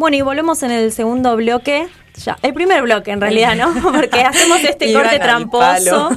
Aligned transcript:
Bueno, 0.00 0.16
y 0.16 0.22
volvemos 0.22 0.62
en 0.62 0.70
el 0.70 0.92
segundo 0.92 1.36
bloque. 1.36 1.86
Ya, 2.24 2.38
el 2.40 2.54
primer 2.54 2.80
bloque 2.80 3.10
en 3.10 3.20
realidad, 3.20 3.54
¿no? 3.54 3.70
Porque 3.92 4.22
hacemos 4.22 4.64
este 4.64 4.94
corte 4.94 5.18
tramposo. 5.18 6.08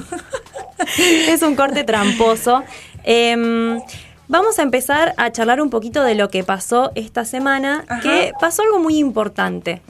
es 0.98 1.42
un 1.42 1.58
corte 1.58 1.84
tramposo. 1.84 2.64
Em, 3.04 3.82
vamos 4.30 4.58
a 4.58 4.62
empezar 4.62 5.14
a 5.18 5.34
charlar 5.34 5.62
un 5.62 5.70
poquito 5.70 6.02
de 6.02 6.16
lo 6.16 6.30
que 6.30 6.46
pasó 6.46 6.94
esta 6.96 7.26
semana, 7.26 7.84
que 8.02 8.32
pasó 8.40 8.62
algo 8.62 8.80
muy 8.80 9.00
importante. 9.00 9.82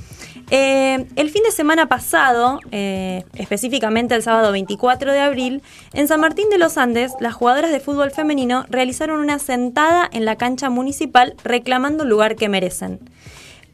Eh, 0.49 1.05
el 1.15 1.29
fin 1.29 1.43
de 1.43 1.51
semana 1.51 1.87
pasado, 1.87 2.61
eh, 2.71 3.25
específicamente 3.35 4.15
el 4.15 4.23
sábado 4.23 4.51
24 4.51 5.11
de 5.11 5.19
abril, 5.19 5.61
en 5.93 6.07
San 6.07 6.19
Martín 6.19 6.49
de 6.49 6.57
los 6.57 6.79
Andes, 6.79 7.11
las 7.19 7.35
jugadoras 7.35 7.71
de 7.71 7.79
fútbol 7.79 8.09
femenino 8.09 8.65
realizaron 8.71 9.19
una 9.19 9.37
sentada 9.37 10.09
en 10.11 10.25
la 10.25 10.35
cancha 10.35 10.71
municipal 10.71 11.35
reclamando 11.43 12.01
el 12.01 12.09
lugar 12.09 12.35
que 12.35 12.49
merecen. 12.49 12.99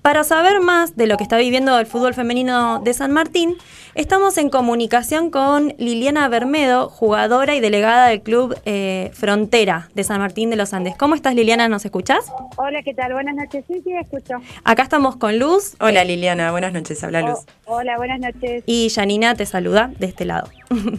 Para 0.09 0.23
saber 0.23 0.59
más 0.59 0.95
de 0.95 1.05
lo 1.05 1.17
que 1.17 1.23
está 1.23 1.37
viviendo 1.37 1.77
el 1.77 1.85
fútbol 1.85 2.15
femenino 2.15 2.79
de 2.79 2.95
San 2.95 3.11
Martín, 3.11 3.57
estamos 3.99 4.37
en 4.37 4.49
comunicación 4.49 5.29
con 5.29 5.73
Liliana 5.77 6.29
Bermedo, 6.29 6.87
jugadora 6.87 7.53
y 7.55 7.59
delegada 7.59 8.07
del 8.07 8.21
club 8.21 8.57
eh, 8.63 9.11
Frontera 9.13 9.89
de 9.93 10.05
San 10.05 10.19
Martín 10.19 10.49
de 10.49 10.55
los 10.55 10.73
Andes. 10.73 10.95
¿Cómo 10.95 11.15
estás 11.15 11.35
Liliana? 11.35 11.67
¿Nos 11.67 11.83
escuchás? 11.83 12.31
Hola, 12.55 12.81
¿qué 12.81 12.93
tal? 12.93 13.11
Buenas 13.11 13.35
noches. 13.35 13.65
Sí, 13.67 13.81
sí, 13.83 13.91
escucho. 13.93 14.35
Acá 14.63 14.83
estamos 14.83 15.17
con 15.17 15.37
Luz. 15.37 15.75
Hola 15.81 16.05
Liliana, 16.05 16.51
buenas 16.51 16.71
noches. 16.71 17.03
Habla 17.03 17.23
Luz. 17.23 17.39
Oh, 17.65 17.75
hola, 17.75 17.97
buenas 17.97 18.21
noches. 18.21 18.63
Y 18.65 18.89
Janina 18.89 19.35
te 19.35 19.45
saluda 19.45 19.91
de 19.99 20.05
este 20.05 20.23
lado. 20.23 20.47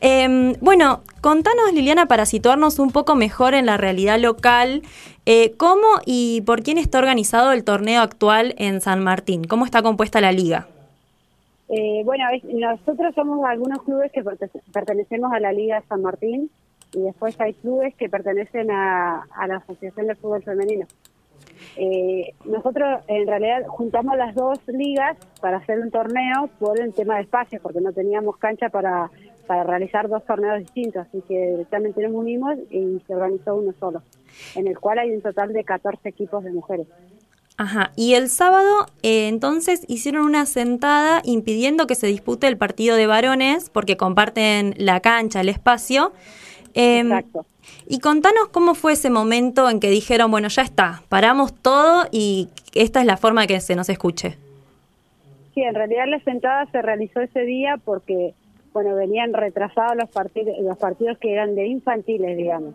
Em, 0.00 0.52
bueno, 0.60 1.00
contanos 1.20 1.72
Liliana 1.72 2.06
para 2.06 2.26
situarnos 2.26 2.78
un 2.78 2.92
poco 2.92 3.16
mejor 3.16 3.54
en 3.54 3.66
la 3.66 3.76
realidad 3.76 4.20
local. 4.20 4.82
Eh, 5.24 5.54
¿Cómo 5.56 5.86
y 6.04 6.42
por 6.42 6.62
quién 6.62 6.78
está 6.78 6.98
organizado 6.98 7.50
el 7.50 7.64
torneo 7.64 8.02
actual 8.02 8.54
en 8.56 8.80
San 8.80 9.02
Martín? 9.02 9.42
¿Cómo 9.42 9.64
está 9.64 9.82
compuesta 9.82 10.20
la 10.20 10.30
liga? 10.30 10.68
Eh, 11.68 12.02
bueno, 12.04 12.24
nosotros 12.44 13.14
somos 13.14 13.44
algunos 13.44 13.82
clubes 13.82 14.12
que 14.12 14.22
pertenecemos 14.72 15.32
a 15.32 15.40
la 15.40 15.52
Liga 15.52 15.82
San 15.88 16.02
Martín 16.02 16.50
y 16.92 17.00
después 17.00 17.38
hay 17.40 17.54
clubes 17.54 17.94
que 17.96 18.08
pertenecen 18.08 18.70
a, 18.70 19.26
la 19.48 19.56
Asociación 19.56 20.06
de 20.06 20.14
Fútbol 20.14 20.42
Femenino. 20.42 20.86
Eh, 21.76 22.32
nosotros 22.44 23.00
en 23.08 23.26
realidad 23.26 23.66
juntamos 23.66 24.16
las 24.16 24.34
dos 24.34 24.58
ligas 24.68 25.16
para 25.40 25.58
hacer 25.58 25.80
un 25.80 25.90
torneo 25.90 26.48
por 26.58 26.80
el 26.80 26.94
tema 26.94 27.16
de 27.16 27.22
espacio, 27.22 27.60
porque 27.60 27.80
no 27.80 27.92
teníamos 27.92 28.36
cancha 28.36 28.68
para, 28.68 29.10
para 29.46 29.64
realizar 29.64 30.08
dos 30.08 30.24
torneos 30.24 30.58
distintos, 30.60 31.06
así 31.06 31.22
que 31.22 31.50
directamente 31.50 32.02
nos 32.02 32.12
unimos 32.12 32.56
y 32.70 33.00
se 33.06 33.14
organizó 33.14 33.56
uno 33.56 33.72
solo, 33.78 34.02
en 34.54 34.68
el 34.68 34.78
cual 34.78 35.00
hay 35.00 35.10
un 35.10 35.22
total 35.22 35.52
de 35.52 35.64
14 35.64 36.08
equipos 36.08 36.44
de 36.44 36.52
mujeres. 36.52 36.86
Ajá, 37.58 37.92
y 37.96 38.14
el 38.14 38.28
sábado 38.28 38.86
eh, 39.02 39.28
entonces 39.28 39.84
hicieron 39.88 40.26
una 40.26 40.44
sentada 40.44 41.22
impidiendo 41.24 41.86
que 41.86 41.94
se 41.94 42.06
dispute 42.06 42.46
el 42.48 42.58
partido 42.58 42.96
de 42.96 43.06
varones 43.06 43.70
porque 43.70 43.96
comparten 43.96 44.74
la 44.76 45.00
cancha, 45.00 45.40
el 45.40 45.48
espacio. 45.48 46.12
Em, 46.74 47.06
Exacto. 47.06 47.46
Y 47.88 48.00
contanos 48.00 48.48
cómo 48.52 48.74
fue 48.74 48.92
ese 48.92 49.08
momento 49.08 49.70
en 49.70 49.80
que 49.80 49.88
dijeron, 49.88 50.30
bueno, 50.30 50.48
ya 50.48 50.62
está, 50.62 51.02
paramos 51.08 51.54
todo 51.54 52.06
y 52.12 52.48
esta 52.74 53.00
es 53.00 53.06
la 53.06 53.16
forma 53.16 53.46
que 53.46 53.58
se 53.60 53.74
nos 53.74 53.88
escuche. 53.88 54.36
Sí, 55.54 55.62
en 55.62 55.74
realidad 55.74 56.04
la 56.08 56.20
sentada 56.20 56.66
se 56.66 56.82
realizó 56.82 57.20
ese 57.20 57.40
día 57.40 57.80
porque, 57.82 58.34
bueno, 58.74 58.94
venían 58.94 59.32
retrasados 59.32 59.96
los 59.96 60.10
partidos, 60.10 60.56
los 60.60 60.76
partidos 60.76 61.16
que 61.16 61.32
eran 61.32 61.54
de 61.54 61.66
infantiles, 61.66 62.36
digamos 62.36 62.74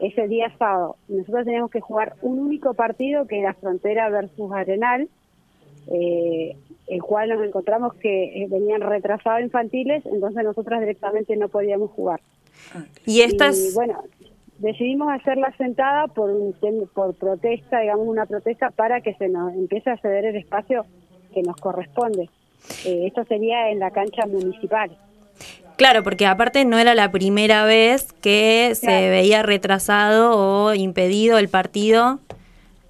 ese 0.00 0.28
día 0.28 0.52
sábado. 0.58 0.96
Nosotros 1.08 1.44
teníamos 1.44 1.70
que 1.70 1.80
jugar 1.80 2.14
un 2.22 2.38
único 2.38 2.74
partido 2.74 3.26
que 3.26 3.40
era 3.40 3.54
Frontera 3.54 4.08
versus 4.08 4.52
Arenal, 4.52 5.08
eh, 5.88 6.56
el 6.86 7.02
cual 7.02 7.28
nos 7.28 7.44
encontramos 7.44 7.94
que 7.94 8.42
eh, 8.42 8.46
venían 8.48 8.80
retrasados 8.80 9.42
infantiles, 9.42 10.04
entonces 10.06 10.44
nosotras 10.44 10.80
directamente 10.80 11.36
no 11.36 11.48
podíamos 11.48 11.90
jugar. 11.90 12.20
Y 13.06 13.20
estas... 13.20 13.74
bueno, 13.74 14.02
decidimos 14.58 15.08
hacer 15.12 15.36
la 15.38 15.56
sentada 15.56 16.06
por, 16.08 16.30
un, 16.30 16.54
por 16.94 17.14
protesta, 17.14 17.80
digamos 17.80 18.06
una 18.06 18.26
protesta 18.26 18.70
para 18.70 19.00
que 19.00 19.14
se 19.14 19.28
nos 19.28 19.52
empiece 19.54 19.90
a 19.90 19.96
ceder 19.98 20.24
el 20.26 20.36
espacio 20.36 20.84
que 21.32 21.42
nos 21.42 21.56
corresponde. 21.56 22.28
Eh, 22.84 23.06
esto 23.06 23.24
sería 23.24 23.70
en 23.70 23.78
la 23.78 23.90
cancha 23.90 24.26
municipal. 24.26 24.90
Claro, 25.80 26.02
porque 26.02 26.26
aparte 26.26 26.66
no 26.66 26.78
era 26.78 26.94
la 26.94 27.10
primera 27.10 27.64
vez 27.64 28.12
que 28.20 28.74
se 28.74 29.08
veía 29.08 29.42
retrasado 29.42 30.36
o 30.36 30.74
impedido 30.74 31.38
el 31.38 31.48
partido. 31.48 32.20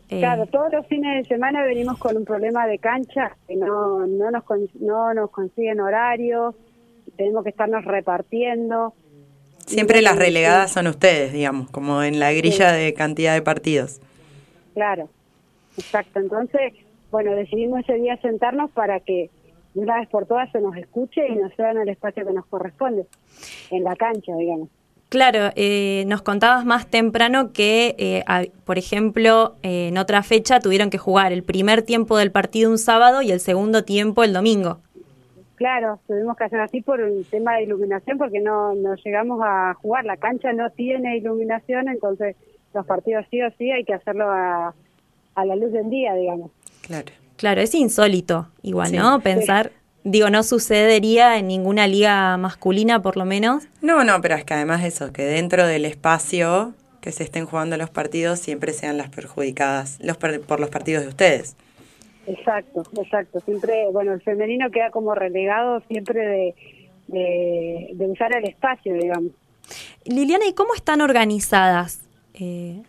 Eh, 0.09 0.19
claro, 0.19 0.47
todos 0.47 0.73
los 0.73 0.89
fines 0.89 1.23
de 1.23 1.29
semana 1.33 1.63
venimos 1.63 1.99
con 1.99 2.17
un 2.17 2.25
problema 2.25 2.67
de 2.67 2.81
cancha, 2.81 3.37
que 3.47 3.55
no, 3.55 4.09
no, 4.09 4.33
nos, 4.33 4.43
no 4.81 5.15
nos 5.15 5.31
consiguen 5.31 5.79
horarios, 5.79 6.57
tenemos 7.17 7.45
que 7.45 7.51
estarnos 7.51 7.85
repartiendo. 7.85 8.93
Siempre 9.67 10.03
las 10.03 10.17
relegadas 10.17 10.73
son 10.73 10.89
ustedes, 10.89 11.33
digamos, 11.33 11.71
como 11.71 12.03
en 12.03 12.19
la 12.19 12.33
grilla 12.33 12.73
de 12.73 12.93
cantidad 12.93 13.35
de 13.35 13.43
partidos. 13.43 14.01
Claro, 14.75 15.09
exacto. 15.79 16.19
Entonces, 16.19 16.73
bueno, 17.13 17.37
decidimos 17.37 17.83
ese 17.85 17.95
día 17.95 18.17
sentarnos 18.17 18.69
para 18.73 18.99
que 18.99 19.31
una 19.75 20.01
vez 20.01 20.09
por 20.09 20.27
todas 20.27 20.51
se 20.53 20.61
nos 20.61 20.77
escuche 20.77 21.27
y 21.29 21.37
nos 21.37 21.53
en 21.59 21.79
el 21.79 21.89
espacio 21.89 22.27
que 22.27 22.33
nos 22.33 22.47
corresponde, 22.47 23.07
en 23.71 23.85
la 23.85 23.95
cancha, 23.97 24.35
digamos. 24.37 24.69
Claro, 25.11 25.51
eh, 25.57 26.05
nos 26.07 26.23
contabas 26.23 26.65
más 26.65 26.87
temprano 26.87 27.53
que, 27.53 27.97
eh, 27.99 28.25
por 28.65 28.79
ejemplo, 28.79 29.57
eh, 29.65 29.89
en 29.89 29.99
otra 29.99 30.23
fecha 30.23 30.61
tuvieron 30.61 30.89
que 30.89 30.99
jugar 30.99 31.33
el 31.33 31.43
primer 31.43 31.83
tiempo 31.83 32.17
del 32.17 32.31
partido 32.31 32.71
un 32.71 32.79
sábado 32.79 33.21
y 33.21 33.33
el 33.33 33.41
segundo 33.41 33.85
tiempo 33.85 34.23
el 34.23 34.33
domingo. 34.33 34.79
Claro, 35.57 35.99
tuvimos 36.07 36.37
que 36.37 36.45
hacer 36.45 36.61
así 36.61 36.81
por 36.81 37.01
el 37.01 37.27
tema 37.29 37.57
de 37.57 37.65
iluminación 37.65 38.19
porque 38.19 38.39
no, 38.39 38.75
no 38.77 38.95
llegamos 38.95 39.41
a 39.43 39.75
jugar. 39.75 40.05
La 40.05 40.17
cancha 40.17 40.53
no 40.53 40.71
tiene 40.71 41.17
iluminación, 41.17 41.89
entonces 41.89 42.37
los 42.73 42.87
partidos 42.87 43.27
sí 43.31 43.43
o 43.43 43.51
sí 43.59 43.71
hay 43.71 43.85
que 43.85 43.95
hacerlo 43.95 44.31
a, 44.31 44.75
a 45.35 45.45
la 45.45 45.57
luz 45.57 45.73
del 45.73 45.91
día, 45.91 46.15
digamos. 46.15 46.53
Claro. 46.87 47.13
Claro, 47.41 47.63
es 47.63 47.75
insólito, 47.75 48.49
igual, 48.61 48.95
¿no? 48.95 49.21
Pensar, 49.21 49.73
digo, 50.05 50.29
no 50.29 50.43
sucedería 50.43 51.39
en 51.39 51.47
ninguna 51.47 51.87
liga 51.87 52.37
masculina, 52.37 53.01
por 53.01 53.17
lo 53.17 53.25
menos. 53.25 53.67
No, 53.81 54.05
no, 54.05 54.21
pero 54.21 54.35
es 54.35 54.45
que 54.45 54.53
además 54.53 54.85
eso, 54.85 55.11
que 55.11 55.23
dentro 55.23 55.67
del 55.67 55.87
espacio 55.87 56.75
que 57.01 57.13
se 57.13 57.23
estén 57.25 57.47
jugando 57.47 57.79
los 57.79 57.89
partidos 57.89 58.41
siempre 58.41 58.75
sean 58.75 58.99
las 58.99 59.09
perjudicadas 59.09 59.99
los 60.03 60.19
por 60.19 60.61
los 60.61 60.69
partidos 60.69 61.05
de 61.05 61.09
ustedes. 61.09 61.57
Exacto, 62.27 62.83
exacto. 63.01 63.41
Siempre, 63.41 63.87
bueno, 63.91 64.13
el 64.13 64.21
femenino 64.21 64.71
queda 64.71 64.91
como 64.91 65.15
relegado 65.15 65.81
siempre 65.89 66.55
de, 67.09 67.91
de, 67.95 68.07
usar 68.07 68.37
el 68.37 68.45
espacio, 68.45 68.93
digamos. 68.93 69.33
Liliana, 70.05 70.47
¿y 70.47 70.53
cómo 70.53 70.75
están 70.75 71.01
organizadas 71.01 72.03
eh, 72.35 72.83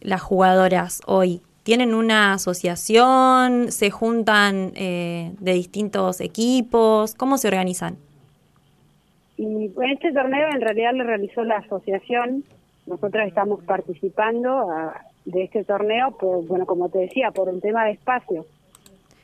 las 0.00 0.20
jugadoras 0.20 1.00
hoy? 1.06 1.42
¿Tienen 1.64 1.94
una 1.94 2.34
asociación? 2.34 3.72
¿Se 3.72 3.90
juntan 3.90 4.72
eh, 4.76 5.32
de 5.40 5.54
distintos 5.54 6.20
equipos? 6.20 7.14
¿Cómo 7.14 7.38
se 7.38 7.48
organizan? 7.48 7.96
Y 9.38 9.72
este 9.90 10.12
torneo 10.12 10.48
en 10.52 10.60
realidad 10.60 10.92
lo 10.92 11.04
realizó 11.04 11.42
la 11.42 11.56
asociación. 11.56 12.44
Nosotros 12.86 13.26
estamos 13.26 13.64
participando 13.64 14.70
ah, 14.70 15.06
de 15.24 15.44
este 15.44 15.64
torneo, 15.64 16.10
por, 16.18 16.46
bueno, 16.46 16.66
como 16.66 16.90
te 16.90 16.98
decía, 16.98 17.30
por 17.30 17.48
un 17.48 17.62
tema 17.62 17.86
de 17.86 17.92
espacio. 17.92 18.44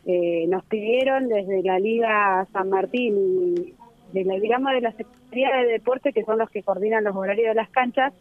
Eh, 0.07 0.47
nos 0.49 0.65
pidieron 0.65 1.29
desde 1.29 1.63
la 1.63 1.79
Liga 1.79 2.47
San 2.55 2.71
Martín 2.71 3.17
y 3.19 3.75
de 4.15 4.25
la, 4.25 4.37
digamos, 4.37 4.73
de 4.73 4.81
la 4.81 4.93
Secretaría 4.93 5.57
de 5.59 5.73
Deporte, 5.73 6.15
que 6.15 6.25
son 6.25 6.39
los 6.39 6.49
que 6.49 6.63
coordinan 6.63 7.05
los 7.05 7.15
horarios 7.15 7.49
de 7.49 7.55
las 7.55 7.69
canchas, 7.69 8.15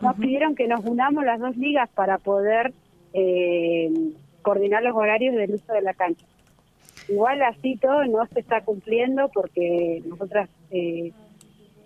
nos 0.00 0.16
pidieron 0.16 0.56
que 0.56 0.66
nos 0.66 0.84
unamos 0.84 1.24
las 1.24 1.38
dos 1.38 1.56
ligas 1.56 1.88
para 1.90 2.18
poder 2.18 2.72
eh, 3.12 3.90
coordinar 4.42 4.82
los 4.82 4.94
horarios 4.94 5.34
del 5.34 5.54
uso 5.54 5.72
de 5.72 5.82
la 5.82 5.94
cancha. 5.94 6.24
Igual 7.08 7.42
así 7.42 7.76
todo 7.76 8.04
no 8.04 8.24
se 8.26 8.40
está 8.40 8.60
cumpliendo 8.62 9.28
porque 9.32 10.02
nosotras 10.06 10.48
eh, 10.70 11.12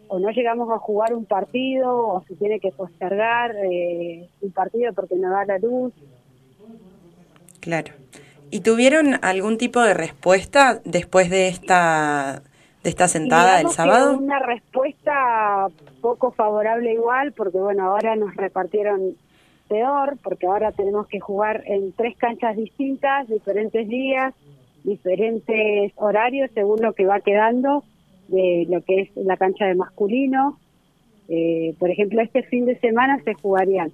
o 0.08 0.18
no 0.18 0.30
llegamos 0.30 0.70
a 0.70 0.78
jugar 0.78 1.14
un 1.14 1.24
partido 1.24 1.96
o 1.96 2.24
se 2.28 2.34
tiene 2.36 2.60
que 2.60 2.70
postergar 2.70 3.54
eh, 3.56 4.28
un 4.40 4.52
partido 4.52 4.92
porque 4.92 5.16
no 5.16 5.30
da 5.30 5.44
la 5.44 5.58
luz. 5.58 5.92
Claro. 7.60 7.92
¿Y 8.50 8.60
tuvieron 8.60 9.14
algún 9.22 9.56
tipo 9.56 9.80
de 9.80 9.94
respuesta 9.94 10.80
después 10.84 11.30
de 11.30 11.48
esta 11.48 12.42
de 12.82 12.90
esta 12.90 13.08
sentada 13.08 13.56
del 13.56 13.70
sábado? 13.70 14.18
una 14.18 14.38
respuesta 14.40 15.68
poco 16.02 16.32
favorable 16.32 16.92
igual, 16.92 17.32
porque 17.32 17.56
bueno, 17.56 17.84
ahora 17.86 18.14
nos 18.14 18.36
repartieron 18.36 19.16
peor 19.68 20.18
porque 20.22 20.46
ahora 20.46 20.72
tenemos 20.72 21.06
que 21.06 21.20
jugar 21.20 21.62
en 21.66 21.92
tres 21.92 22.16
canchas 22.16 22.56
distintas, 22.56 23.28
diferentes 23.28 23.88
días, 23.88 24.34
diferentes 24.84 25.92
horarios 25.96 26.50
según 26.54 26.80
lo 26.82 26.92
que 26.92 27.06
va 27.06 27.20
quedando 27.20 27.84
de 28.28 28.66
lo 28.68 28.82
que 28.82 29.02
es 29.02 29.16
la 29.16 29.36
cancha 29.36 29.66
de 29.66 29.74
masculino. 29.74 30.58
Eh, 31.28 31.74
por 31.78 31.90
ejemplo, 31.90 32.20
este 32.20 32.42
fin 32.42 32.66
de 32.66 32.78
semana 32.78 33.20
se 33.24 33.34
jugarían 33.34 33.92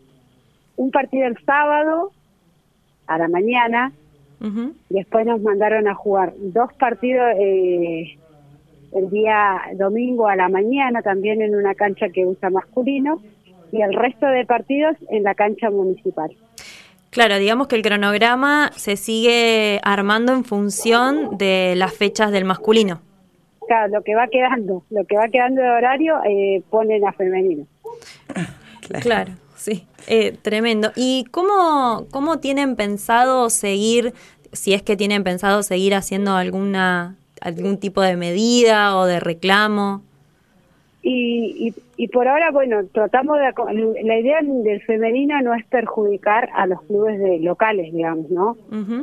un 0.77 0.91
partido 0.91 1.27
el 1.27 1.39
sábado 1.45 2.13
a 3.07 3.19
la 3.19 3.29
mañana. 3.29 3.93
Después 4.89 5.27
nos 5.27 5.43
mandaron 5.43 5.87
a 5.87 5.95
jugar 5.95 6.33
dos 6.39 6.73
partidos 6.73 7.27
eh, 7.39 8.17
el 8.95 9.11
día 9.11 9.61
domingo 9.77 10.29
a 10.29 10.37
la 10.37 10.49
mañana, 10.49 11.03
también 11.03 11.43
en 11.43 11.55
una 11.55 11.75
cancha 11.75 12.09
que 12.09 12.25
usa 12.25 12.49
masculino, 12.49 13.21
y 13.73 13.83
el 13.83 13.95
resto 13.95 14.27
de 14.27 14.45
partidos 14.45 14.97
en 15.11 15.23
la 15.23 15.35
cancha 15.35 15.71
municipal. 15.71 16.31
Claro, 17.11 17.39
digamos 17.39 17.67
que 17.67 17.77
el 17.77 17.83
cronograma 17.83 18.71
se 18.77 18.97
sigue 18.97 19.81
armando 19.83 20.33
en 20.33 20.45
función 20.45 21.37
de 21.39 21.75
las 21.77 21.93
fechas 21.93 22.31
del 22.31 22.45
masculino. 22.45 23.01
Claro, 23.67 23.95
lo 23.95 24.03
que 24.03 24.15
va 24.15 24.29
quedando, 24.29 24.85
lo 24.91 25.05
que 25.05 25.17
va 25.17 25.29
quedando 25.29 25.61
de 25.61 25.71
horario 25.71 26.21
eh, 26.25 26.63
ponen 26.71 27.07
a 27.07 27.13
femenino. 27.13 27.67
Claro, 29.03 29.33
sí, 29.55 29.87
eh, 30.09 30.37
tremendo. 30.43 30.91
¿Y 30.97 31.25
cómo, 31.31 32.07
cómo 32.11 32.41
tienen 32.41 32.75
pensado 32.75 33.51
seguir, 33.51 34.15
si 34.53 34.75
es 34.75 34.83
que 34.83 34.97
tienen 34.97 35.23
pensado 35.23 35.63
seguir 35.63 35.95
haciendo 35.95 36.35
alguna 36.35 37.17
algún 37.41 37.79
tipo 37.79 38.03
de 38.03 38.17
medida 38.17 38.97
o 38.97 39.07
de 39.07 39.21
reclamo? 39.21 40.03
Y, 41.03 41.73
y, 41.97 42.09
por 42.09 42.29
ahora, 42.29 42.51
bueno, 42.51 42.85
tratamos 42.93 43.39
de... 43.39 44.05
La 44.05 44.19
idea 44.19 44.41
del 44.43 44.83
femenino 44.83 45.41
no 45.41 45.55
es 45.55 45.65
perjudicar 45.67 46.51
a 46.55 46.67
los 46.67 46.83
clubes 46.83 47.19
de 47.19 47.39
locales, 47.39 47.93
digamos, 47.93 48.31
¿no? 48.31 48.57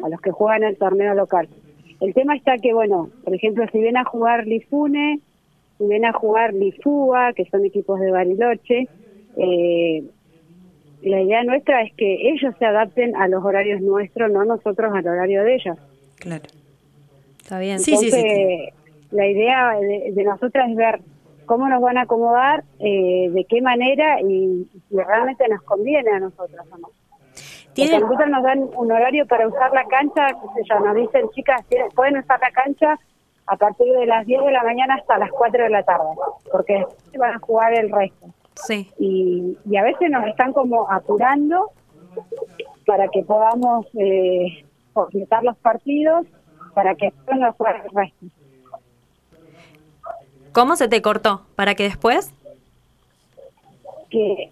A 0.04 0.10
los 0.10 0.22
que 0.22 0.32
juegan 0.32 0.64
el 0.64 0.78
torneo 0.78 1.16
local. 1.16 1.50
El 2.00 2.14
tema 2.14 2.36
está 2.36 2.58
que, 2.58 2.74
bueno, 2.74 3.10
por 3.24 3.34
ejemplo, 3.34 3.66
si 3.72 3.80
viene 3.80 4.00
a 4.00 4.04
jugar 4.04 4.46
Lifune, 4.46 5.20
si 5.78 5.88
viene 5.88 6.08
a 6.08 6.14
jugar 6.14 6.54
Lifúa, 6.54 7.34
que 7.34 7.46
son 7.46 7.66
equipos 7.66 8.00
de 8.00 8.12
Bariloche, 8.12 8.88
eh, 9.38 10.04
la 11.02 11.22
idea 11.22 11.44
nuestra 11.44 11.82
es 11.82 11.94
que 11.94 12.30
ellos 12.30 12.54
se 12.58 12.66
adapten 12.66 13.16
a 13.16 13.28
los 13.28 13.44
horarios 13.44 13.82
nuestros, 13.82 14.32
no 14.32 14.46
nosotros 14.46 14.94
al 14.94 15.08
horario 15.08 15.44
de 15.44 15.56
ellos. 15.56 15.78
Claro. 16.18 16.44
Está 17.42 17.60
bien. 17.60 17.80
sí, 17.80 17.96
sí, 17.98 18.12
sí, 18.12 18.70
la 19.12 19.28
idea 19.28 19.78
de, 19.80 20.12
de 20.12 20.24
nosotras 20.24 20.70
es 20.70 20.76
ver 20.76 21.00
cómo 21.48 21.68
nos 21.68 21.82
van 21.82 21.98
a 21.98 22.02
acomodar, 22.02 22.64
eh, 22.80 23.30
de 23.32 23.46
qué 23.46 23.62
manera 23.62 24.22
y 24.22 24.70
si 24.88 24.96
realmente 24.96 25.48
nos 25.48 25.64
conviene 25.64 26.12
a 26.12 26.20
nosotros 26.20 26.68
o 26.72 26.78
no. 26.78 26.90
Porque 27.76 27.96
a 27.96 28.00
nosotros 28.00 28.30
nos 28.30 28.44
dan 28.44 28.70
un 28.76 28.92
horario 28.92 29.26
para 29.26 29.48
usar 29.48 29.72
la 29.72 29.86
cancha, 29.86 30.28
qué 30.28 30.48
sé 30.56 30.70
yo, 30.70 30.80
nos 30.80 30.96
dicen, 30.96 31.30
chicas, 31.30 31.64
pueden 31.96 32.18
usar 32.18 32.40
la 32.40 32.52
cancha 32.52 33.00
a 33.48 33.56
partir 33.56 33.92
de 33.94 34.06
las 34.06 34.26
10 34.26 34.46
de 34.46 34.52
la 34.52 34.64
mañana 34.64 34.96
hasta 34.96 35.18
las 35.18 35.32
4 35.32 35.64
de 35.64 35.70
la 35.70 35.84
tarde, 35.84 36.10
porque 36.52 36.86
van 37.18 37.36
a 37.36 37.40
jugar 37.40 37.74
el 37.74 37.92
resto. 37.92 38.28
Sí. 38.56 38.92
Y, 39.00 39.58
y 39.66 39.78
a 39.78 39.84
veces 39.84 40.10
nos 40.10 40.26
están 40.28 40.54
como 40.54 40.92
apurando 40.92 41.72
para 42.86 43.08
que 43.10 43.24
podamos 43.24 43.86
eh, 43.96 44.66
completar 44.94 45.44
los 45.44 45.56
partidos, 45.58 46.26
para 46.74 46.96
que 46.96 47.12
después 47.12 47.38
nos 47.38 47.56
jueguen 47.56 47.82
el 47.84 47.92
resto. 47.92 48.26
¿Cómo 50.58 50.76
se 50.76 50.88
te 50.88 51.04
cortó? 51.04 51.44
¿Para 51.56 51.76
que 51.76 51.84
después? 51.84 52.34
Que 54.10 54.50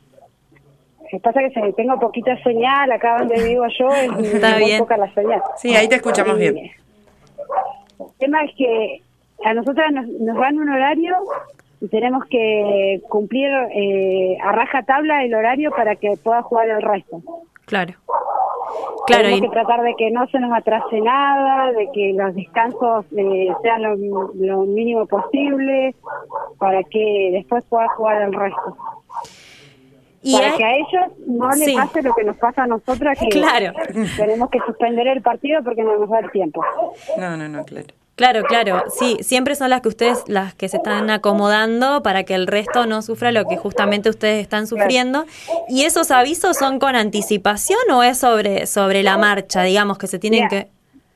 se 1.10 1.20
pasa 1.20 1.40
que 1.40 1.50
se, 1.50 1.74
tengo 1.74 2.00
poquita 2.00 2.38
señal 2.44 2.92
acá 2.92 3.18
donde 3.18 3.44
vivo 3.44 3.66
yo, 3.80 3.90
es 3.90 4.34
Está 4.36 4.60
bien. 4.60 4.78
poca 4.78 4.98
la 4.98 5.12
señal. 5.16 5.42
Sí, 5.58 5.76
ahí 5.76 5.88
te 5.88 5.96
escuchamos 5.96 6.38
bien. 6.38 6.58
El 6.58 8.06
tema 8.20 8.44
es 8.44 8.52
que 8.56 9.02
a 9.46 9.56
nosotras 9.56 9.92
nos, 9.94 10.06
nos 10.06 10.38
dan 10.38 10.60
un 10.60 10.70
horario 10.70 11.16
y 11.82 11.88
tenemos 11.88 12.24
que 12.30 13.02
cumplir 13.10 13.50
eh, 13.74 14.38
a 14.44 14.52
raja 14.52 14.84
tabla 14.84 15.24
el 15.24 15.34
horario 15.34 15.72
para 15.72 15.96
que 15.96 16.18
pueda 16.24 16.44
jugar 16.44 16.70
el 16.70 16.84
resto. 16.84 17.24
Claro. 17.66 17.96
Claro, 19.08 19.24
Tenemos 19.24 19.40
y- 19.40 19.42
que 19.44 19.50
tratar 19.54 19.82
de 19.84 19.94
que 19.96 20.12
no 20.12 20.28
se 20.28 20.40
nos 20.40 20.52
atrase 20.52 21.00
nada, 21.02 21.72
de 21.72 21.90
que 21.94 22.14
los 22.14 22.34
descansos 22.36 23.06
eh, 23.16 23.50
sean 23.62 23.84
lo, 23.84 23.96
lo 24.34 24.62
mínimo 24.64 25.06
posible, 25.06 25.94
para 26.58 26.82
que 26.84 27.30
después 27.34 27.64
pueda 27.66 27.88
jugar 27.90 28.22
el 28.24 28.34
resto. 28.34 28.78
y 30.28 30.34
para 30.34 30.48
hay- 30.52 30.58
que 30.58 30.64
a 30.66 30.74
ellos 30.74 31.18
no 31.28 31.50
les 31.52 31.66
Sí. 31.66 31.76
pase 31.76 32.02
lo 32.02 32.16
que 32.16 32.24
nos 32.24 32.36
pasa 32.38 32.64
a 32.64 32.68
nosotras, 32.68 33.16
que 33.20 33.30
Claro. 33.30 33.74
tenemos 34.18 34.50
que 34.50 34.60
suspender 34.66 35.06
el 35.08 35.22
partido 35.22 35.64
porque 35.64 35.84
no 35.84 35.98
nos 36.00 36.10
da 36.10 36.18
el 36.20 36.32
tiempo. 36.32 36.64
No, 37.18 37.38
no, 37.38 37.48
no, 37.48 37.64
claro. 37.64 37.86
Claro, 38.16 38.44
claro, 38.44 38.84
sí, 38.98 39.18
siempre 39.20 39.56
son 39.56 39.70
las 39.70 39.82
que 39.82 39.90
ustedes, 39.90 40.24
las 40.28 40.56
que 40.56 40.70
se 40.70 40.78
están 40.78 41.10
acomodando 41.10 42.02
para 42.02 42.24
que 42.24 42.34
el 42.34 42.48
resto 42.48 42.86
no 42.86 43.02
sufra 43.02 43.34
lo 43.34 43.44
que 43.44 43.58
justamente 43.58 44.10
ustedes 44.10 44.42
están 44.42 44.68
sufriendo. 44.68 45.26
¿Y 45.68 45.84
esos 45.84 46.12
avisos 46.12 46.58
son 46.58 46.80
con 46.80 46.96
anticipación 46.96 47.80
o 47.92 48.04
es 48.04 48.18
sobre, 48.18 48.68
sobre 48.68 49.04
la 49.04 49.18
marcha, 49.18 49.64
digamos, 49.64 49.98
que 49.98 50.08
se 50.08 50.18
tienen 50.18 50.46
Mira, 50.46 50.50
que... 50.50 50.68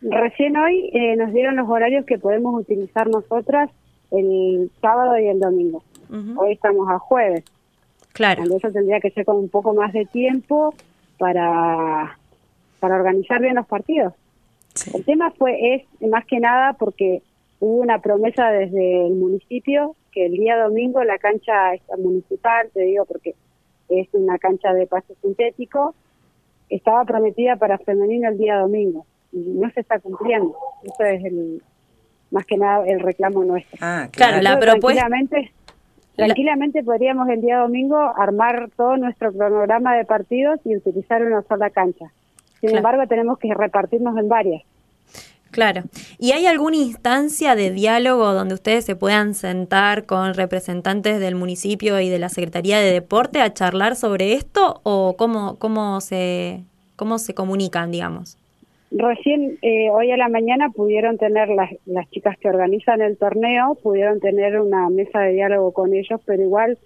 Recién 0.02 0.58
hoy 0.58 0.90
eh, 0.94 1.16
nos 1.16 1.32
dieron 1.32 1.56
los 1.56 1.70
horarios 1.70 2.06
que 2.06 2.18
podemos 2.18 2.54
utilizar 2.60 3.08
nosotras 3.08 3.70
el 4.12 4.70
sábado 4.82 5.18
y 5.18 5.28
el 5.28 5.40
domingo. 5.40 5.84
Hoy 6.38 6.54
estamos 6.54 6.90
a 6.90 7.00
jueves. 7.00 7.46
Claro, 8.12 8.44
eso 8.44 8.72
tendría 8.72 9.00
que 9.00 9.12
ser 9.12 9.24
con 9.24 9.38
un 9.38 9.48
poco 9.48 9.74
más 9.74 9.94
de 9.94 10.06
tiempo 10.06 10.74
para, 11.18 12.18
para 12.80 12.96
organizar 12.96 13.40
bien 13.40 13.56
los 13.56 13.68
partidos. 13.68 14.14
Sí. 14.80 14.92
El 14.96 15.06
tema 15.06 15.32
fue 15.32 15.76
es 15.76 15.84
más 16.10 16.26
que 16.26 16.40
nada 16.40 16.74
porque 16.74 17.22
hubo 17.60 17.78
una 17.82 18.00
promesa 18.00 18.50
desde 18.52 19.08
el 19.08 19.14
municipio 19.16 19.96
que 20.12 20.26
el 20.26 20.34
día 20.34 20.58
domingo 20.58 21.04
la 21.04 21.18
cancha 21.18 21.72
municipal, 21.98 22.70
te 22.74 22.82
digo 22.82 23.06
porque 23.06 23.36
es 23.90 24.08
una 24.14 24.38
cancha 24.38 24.74
de 24.74 24.88
paso 24.88 25.14
sintético, 25.22 25.94
estaba 26.70 27.04
prometida 27.06 27.56
para 27.58 27.78
femenino 27.80 28.30
el 28.30 28.38
día 28.38 28.58
domingo 28.58 29.06
y 29.32 29.38
no 29.40 29.70
se 29.72 29.82
está 29.82 30.00
cumpliendo. 30.00 30.56
Eso 30.84 31.04
es 31.04 31.24
el 31.26 31.62
más 32.32 32.46
que 32.46 32.58
nada 32.58 32.86
el 32.88 33.00
reclamo 33.00 33.44
nuestro. 33.44 33.78
Ah, 33.82 34.08
Claro, 34.12 34.42
la 34.42 34.60
propuesta- 34.60 35.06
Tranquilamente, 35.08 35.52
tranquilamente 36.16 36.84
podríamos 36.84 37.28
el 37.30 37.42
día 37.42 37.58
domingo 37.60 37.98
armar 37.98 38.70
todo 38.76 38.98
nuestro 38.98 39.32
cronograma 39.34 39.96
de 39.96 40.06
partidos 40.06 40.60
y 40.66 40.76
utilizar 40.76 41.24
una 41.24 41.42
sola 41.44 41.70
cancha. 41.70 42.06
Sin 42.62 42.70
Claro. 42.70 42.78
embargo, 42.78 43.08
tenemos 43.08 43.38
que 43.40 43.54
repartirnos 43.54 44.18
en 44.18 44.28
varias. 44.30 44.64
claro. 45.52 45.82
¿Y 46.20 46.32
hay 46.34 46.46
alguna 46.46 46.78
instancia 46.78 47.56
de 47.56 47.72
diálogo 47.72 48.34
donde 48.34 48.54
ustedes 48.54 48.86
se 48.86 48.96
puedan 48.96 49.34
sentar 49.34 50.06
con 50.06 50.34
representantes 50.36 51.20
del 51.20 51.34
municipio 51.36 52.00
y 52.00 52.08
de 52.10 52.20
la 52.20 52.30
Secretaría 52.30 52.78
de 52.80 52.92
Deporte 52.92 53.42
a 53.42 53.52
charlar 53.54 53.96
sobre 53.96 54.34
esto 54.34 54.80
o 54.84 55.16
cómo, 55.18 55.56
cómo, 55.58 56.02
se, 56.02 56.62
cómo 56.96 57.18
se 57.18 57.34
comunican, 57.34 57.90
digamos? 57.92 58.38
Recién 58.92 59.58
eh, 59.62 59.90
hoy 59.92 60.12
a 60.12 60.18
la 60.18 60.30
mañana 60.30 60.70
pudieron 60.70 61.18
tener 61.18 61.50
las, 61.50 61.70
las 61.86 62.10
chicas 62.12 62.38
que 62.40 62.50
organizan 62.50 63.02
el 63.02 63.18
torneo, 63.18 63.76
pudieron 63.82 64.20
tener 64.20 64.60
una 64.60 64.90
mesa 64.90 65.20
de 65.22 65.34
diálogo 65.34 65.72
con 65.74 65.94
ellos, 65.94 66.20
pero 66.26 66.42
igual, 66.44 66.78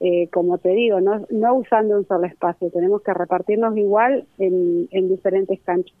eh, 0.00 0.28
como 0.32 0.58
te 0.58 0.70
digo, 0.70 1.00
no, 1.00 1.26
no 1.30 1.54
usando 1.54 1.96
un 1.96 2.06
solo 2.06 2.26
espacio, 2.26 2.70
tenemos 2.70 3.02
que 3.02 3.12
repartirnos 3.12 3.76
igual 3.76 4.26
en, 4.38 4.88
en 4.92 5.08
diferentes 5.08 5.60
canchas. 5.60 5.96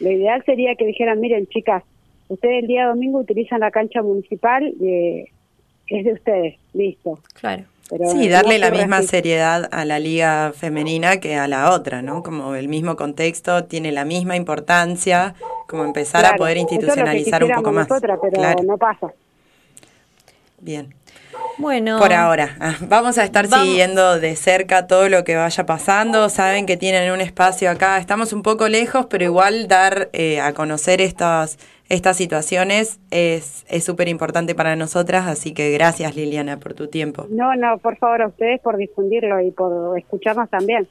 Lo 0.00 0.10
ideal 0.10 0.42
sería 0.44 0.74
que 0.74 0.86
dijeran, 0.86 1.20
miren 1.20 1.46
chicas, 1.46 1.84
ustedes 2.28 2.62
el 2.62 2.66
día 2.66 2.86
domingo 2.86 3.18
utilizan 3.20 3.60
la 3.60 3.70
cancha 3.70 4.02
municipal, 4.02 4.74
eh, 4.80 5.26
es 5.86 6.04
de 6.04 6.12
ustedes, 6.12 6.56
listo. 6.72 7.18
Claro. 7.34 7.64
Pero 7.90 8.08
Sí, 8.08 8.28
darle 8.30 8.58
la 8.58 8.70
misma 8.70 9.02
seriedad 9.02 9.68
a 9.70 9.84
la 9.84 9.98
liga 9.98 10.52
femenina 10.54 11.20
que 11.20 11.36
a 11.36 11.46
la 11.46 11.70
otra, 11.72 12.00
¿no? 12.00 12.22
Como 12.22 12.54
el 12.54 12.66
mismo 12.66 12.96
contexto 12.96 13.64
tiene 13.64 13.92
la 13.92 14.06
misma 14.06 14.36
importancia, 14.36 15.34
como 15.68 15.84
empezar 15.84 16.24
a 16.24 16.36
poder 16.36 16.56
institucionalizar 16.56 17.44
un 17.44 17.50
poco 17.50 17.72
más. 17.72 17.88
nosotras, 17.88 18.18
pero 18.22 18.36
Claro, 18.36 18.62
no 18.62 18.78
pasa. 18.78 19.12
Bien. 20.64 20.94
Bueno. 21.58 21.98
Por 22.00 22.12
ahora, 22.12 22.56
Ah, 22.58 22.74
vamos 22.80 23.16
a 23.18 23.24
estar 23.24 23.46
Vamos. 23.48 23.66
siguiendo 23.68 24.18
de 24.18 24.34
cerca 24.34 24.86
todo 24.88 25.08
lo 25.08 25.22
que 25.22 25.36
vaya 25.36 25.64
pasando. 25.66 26.28
Saben 26.28 26.66
que 26.66 26.76
tienen 26.76 27.12
un 27.12 27.20
espacio 27.20 27.70
acá. 27.70 27.98
Estamos 27.98 28.32
un 28.32 28.42
poco 28.42 28.68
lejos, 28.68 29.06
pero 29.08 29.24
igual 29.24 29.68
dar 29.68 30.08
eh, 30.12 30.40
a 30.40 30.52
conocer 30.52 31.00
estas, 31.00 31.58
estas 31.88 32.16
situaciones 32.16 32.98
es 33.12 33.64
es 33.68 33.84
súper 33.84 34.08
importante 34.08 34.54
para 34.56 34.74
nosotras. 34.74 35.28
Así 35.28 35.52
que 35.54 35.70
gracias, 35.70 36.16
Liliana, 36.16 36.58
por 36.58 36.74
tu 36.74 36.88
tiempo. 36.88 37.26
No, 37.30 37.54
no, 37.54 37.78
por 37.78 37.96
favor 37.98 38.22
a 38.22 38.26
ustedes 38.28 38.60
por 38.60 38.76
difundirlo 38.76 39.40
y 39.40 39.52
por 39.52 39.96
escucharnos 39.96 40.50
también. 40.50 40.88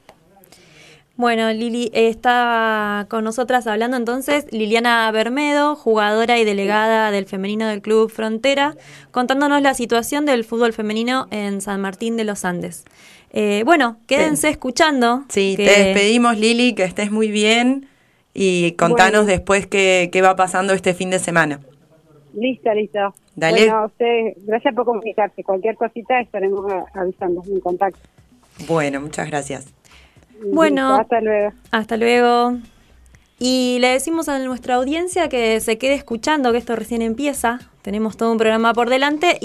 Bueno, 1.16 1.52
Lili 1.52 1.90
está 1.94 3.06
con 3.08 3.22
nosotras 3.22 3.68
hablando 3.68 3.96
entonces 3.96 4.46
Liliana 4.50 5.08
Bermedo, 5.12 5.76
jugadora 5.76 6.40
y 6.40 6.44
delegada 6.44 7.12
del 7.12 7.26
femenino 7.26 7.68
del 7.68 7.82
Club 7.82 8.10
Frontera, 8.10 8.74
contándonos 9.12 9.62
la 9.62 9.74
situación 9.74 10.26
del 10.26 10.42
fútbol 10.42 10.72
femenino 10.72 11.28
en 11.30 11.60
San 11.60 11.80
Martín 11.80 12.16
de 12.16 12.24
los 12.24 12.44
Andes. 12.44 12.84
Eh, 13.30 13.62
bueno, 13.64 13.98
quédense 14.08 14.48
escuchando. 14.48 15.22
Sí, 15.28 15.54
que- 15.56 15.66
te 15.66 15.84
despedimos, 15.84 16.36
Lili, 16.36 16.74
que 16.74 16.82
estés 16.82 17.12
muy 17.12 17.30
bien 17.30 17.86
y 18.32 18.72
contanos 18.72 19.22
Bueno. 19.24 19.26
después 19.26 19.68
qué, 19.68 20.08
qué 20.12 20.20
va 20.20 20.34
pasando 20.34 20.72
este 20.72 20.94
fin 20.94 21.10
de 21.10 21.20
semana. 21.20 21.60
Listo, 22.36 22.74
listo. 22.74 23.14
Dale. 23.36 23.58
Bueno, 23.58 23.76
a 23.78 23.86
ustedes, 23.86 24.36
gracias 24.44 24.74
por 24.74 24.84
comunicarse. 24.84 25.44
Cualquier 25.44 25.76
cosita 25.76 26.18
estaremos 26.20 26.64
avisando 26.92 27.40
en 27.46 27.60
contacto. 27.60 28.00
Bueno, 28.66 29.00
muchas 29.00 29.28
gracias. 29.28 29.72
Bueno. 30.42 30.96
Hasta 30.96 31.20
luego. 31.20 31.52
Hasta 31.70 31.96
luego. 31.96 32.58
Y 33.38 33.78
le 33.80 33.88
decimos 33.88 34.28
a 34.28 34.38
nuestra 34.38 34.76
audiencia 34.76 35.28
que 35.28 35.60
se 35.60 35.76
quede 35.76 35.94
escuchando, 35.94 36.52
que 36.52 36.58
esto 36.58 36.76
recién 36.76 37.02
empieza. 37.02 37.58
Tenemos 37.82 38.16
todo 38.16 38.32
un 38.32 38.38
programa 38.38 38.72
por 38.72 38.88
delante. 38.88 39.38